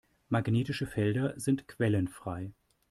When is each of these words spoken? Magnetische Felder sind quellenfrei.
Magnetische 0.31 0.87
Felder 0.87 1.39
sind 1.39 1.67
quellenfrei. 1.67 2.49